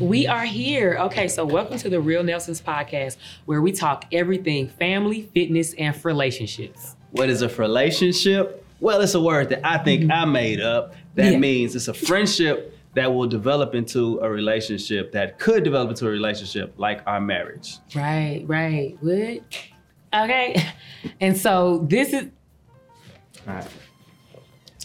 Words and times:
we 0.00 0.26
are 0.26 0.44
here. 0.44 0.96
Okay, 1.00 1.28
so 1.28 1.44
welcome 1.44 1.78
to 1.78 1.88
the 1.88 2.00
Real 2.00 2.22
Nelsons 2.22 2.60
podcast, 2.60 3.16
where 3.44 3.60
we 3.60 3.72
talk 3.72 4.06
everything 4.12 4.68
family, 4.68 5.28
fitness, 5.34 5.74
and 5.74 5.94
frelationships. 5.94 6.96
What 7.10 7.28
is 7.28 7.42
a 7.42 7.48
frelationship? 7.48 8.64
Well, 8.80 9.00
it's 9.00 9.14
a 9.14 9.20
word 9.20 9.50
that 9.50 9.66
I 9.66 9.78
think 9.78 10.02
mm-hmm. 10.02 10.12
I 10.12 10.24
made 10.24 10.60
up. 10.60 10.94
That 11.14 11.32
yeah. 11.32 11.38
means 11.38 11.76
it's 11.76 11.88
a 11.88 11.94
friendship 11.94 12.76
that 12.94 13.12
will 13.12 13.26
develop 13.26 13.74
into 13.74 14.18
a 14.20 14.30
relationship 14.30 15.12
that 15.12 15.38
could 15.38 15.62
develop 15.62 15.90
into 15.90 16.06
a 16.06 16.10
relationship 16.10 16.74
like 16.76 17.02
our 17.06 17.20
marriage. 17.20 17.78
Right, 17.94 18.44
right. 18.46 18.96
What? 19.00 19.42
Okay. 20.12 20.64
And 21.18 21.36
so 21.36 21.86
this 21.88 22.12
is. 22.12 22.30
All 23.46 23.54
right. 23.54 23.66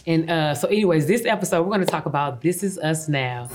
And 0.08 0.30
uh, 0.30 0.54
so, 0.54 0.68
anyways, 0.68 1.06
this 1.08 1.24
episode 1.24 1.62
we're 1.62 1.74
going 1.74 1.80
to 1.80 1.86
talk 1.86 2.06
about 2.06 2.40
This 2.40 2.62
Is 2.62 2.78
Us 2.78 3.08
Now. 3.08 3.48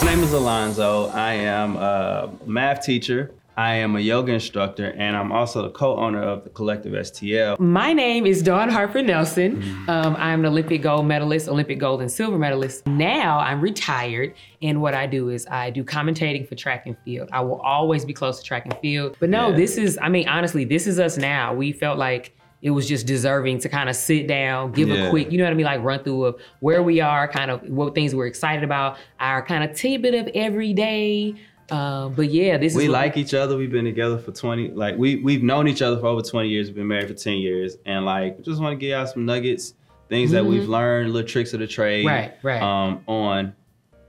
My 0.00 0.14
name 0.14 0.22
is 0.22 0.32
Alonzo. 0.32 1.08
I 1.08 1.32
am 1.32 1.76
a 1.76 2.30
math 2.46 2.82
teacher. 2.84 3.34
I 3.56 3.74
am 3.74 3.96
a 3.96 4.00
yoga 4.00 4.32
instructor, 4.32 4.94
and 4.96 5.16
I'm 5.16 5.32
also 5.32 5.62
the 5.62 5.70
co-owner 5.70 6.22
of 6.22 6.44
the 6.44 6.50
Collective 6.50 6.92
STL. 6.92 7.58
My 7.58 7.92
name 7.92 8.24
is 8.24 8.42
Dawn 8.42 8.68
Harper 8.68 9.02
Nelson. 9.02 9.60
Mm-hmm. 9.60 9.90
Um, 9.90 10.16
I'm 10.16 10.40
an 10.40 10.46
Olympic 10.46 10.82
gold 10.82 11.04
medalist, 11.06 11.48
Olympic 11.48 11.80
gold 11.80 12.00
and 12.00 12.10
silver 12.10 12.38
medalist. 12.38 12.86
Now 12.86 13.40
I'm 13.40 13.60
retired, 13.60 14.34
and 14.62 14.80
what 14.80 14.94
I 14.94 15.06
do 15.06 15.30
is 15.30 15.48
I 15.48 15.70
do 15.70 15.82
commentating 15.82 16.48
for 16.48 16.54
track 16.54 16.86
and 16.86 16.96
field. 17.04 17.28
I 17.32 17.40
will 17.40 17.60
always 17.60 18.04
be 18.04 18.12
close 18.12 18.38
to 18.38 18.44
track 18.44 18.66
and 18.66 18.78
field. 18.78 19.16
But 19.18 19.30
no, 19.30 19.48
yeah. 19.48 19.56
this 19.56 19.76
is, 19.76 19.98
I 20.00 20.08
mean, 20.08 20.28
honestly, 20.28 20.64
this 20.64 20.86
is 20.86 21.00
us 21.00 21.18
now. 21.18 21.52
We 21.52 21.72
felt 21.72 21.98
like 21.98 22.34
it 22.62 22.70
was 22.70 22.88
just 22.88 23.06
deserving 23.06 23.58
to 23.58 23.68
kind 23.68 23.90
of 23.90 23.96
sit 23.96 24.28
down, 24.28 24.70
give 24.72 24.88
yeah. 24.88 25.06
a 25.06 25.10
quick, 25.10 25.30
you 25.32 25.38
know 25.38 25.44
what 25.44 25.50
I 25.50 25.54
mean, 25.54 25.66
like 25.66 25.82
run 25.82 26.02
through 26.02 26.24
of 26.26 26.40
where 26.60 26.82
we 26.82 27.00
are, 27.00 27.26
kind 27.26 27.50
of 27.50 27.68
what 27.68 27.94
things 27.94 28.14
we're 28.14 28.26
excited 28.26 28.62
about, 28.62 28.98
our 29.18 29.44
kind 29.44 29.68
of 29.68 29.76
tidbit 29.76 30.14
of 30.14 30.28
every 30.34 30.72
day. 30.72 31.34
Um, 31.70 32.14
but 32.14 32.30
yeah, 32.30 32.58
this 32.58 32.72
is 32.72 32.76
we 32.76 32.88
like 32.88 33.16
each 33.16 33.34
other. 33.34 33.56
We've 33.56 33.70
been 33.70 33.84
together 33.84 34.18
for 34.18 34.30
twenty, 34.30 34.68
like 34.68 34.96
we 34.96 35.16
we've 35.16 35.42
known 35.42 35.68
each 35.68 35.82
other 35.82 35.98
for 35.98 36.06
over 36.06 36.22
twenty 36.22 36.50
years. 36.50 36.68
We've 36.68 36.76
been 36.76 36.88
married 36.88 37.08
for 37.08 37.14
ten 37.14 37.38
years, 37.38 37.76
and 37.86 38.04
like 38.04 38.42
just 38.42 38.60
want 38.60 38.72
to 38.72 38.76
give 38.76 38.90
y'all 38.90 39.06
some 39.06 39.24
nuggets, 39.24 39.74
things 40.08 40.28
mm-hmm. 40.30 40.34
that 40.34 40.44
we've 40.44 40.62
mm-hmm. 40.62 40.72
learned, 40.72 41.12
little 41.12 41.28
tricks 41.28 41.54
of 41.54 41.60
the 41.60 41.66
trade, 41.66 42.04
right, 42.04 42.34
right, 42.42 42.62
um, 42.62 43.02
on 43.06 43.54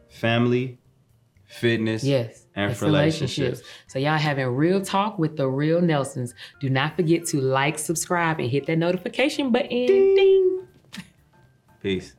family, 0.09 0.77
fitness, 1.53 2.03
yes 2.03 2.43
and 2.55 2.75
frelationships. 2.75 3.37
relationships. 3.37 3.61
So 3.87 3.99
y'all 3.99 4.17
having 4.17 4.47
real 4.47 4.81
talk 4.81 5.17
with 5.17 5.37
the 5.37 5.47
real 5.47 5.81
Nelsons. 5.81 6.33
Do 6.59 6.69
not 6.69 6.95
forget 6.95 7.25
to 7.27 7.41
like, 7.41 7.79
subscribe, 7.79 8.39
and 8.39 8.49
hit 8.49 8.67
that 8.67 8.77
notification 8.77 9.51
button. 9.51 9.69
Ding. 9.69 10.67
Peace. 11.81 12.15